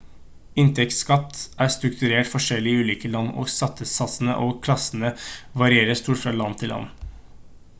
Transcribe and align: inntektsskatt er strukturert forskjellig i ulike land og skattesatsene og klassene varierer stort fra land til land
inntektsskatt 0.61 1.41
er 1.65 1.69
strukturert 1.73 2.29
forskjellig 2.31 2.73
i 2.77 2.87
ulike 2.87 3.11
land 3.15 3.35
og 3.43 3.51
skattesatsene 3.57 4.39
og 4.47 4.57
klassene 4.69 5.13
varierer 5.63 6.01
stort 6.01 6.23
fra 6.25 6.35
land 6.41 6.57
til 6.63 6.73
land 6.75 7.07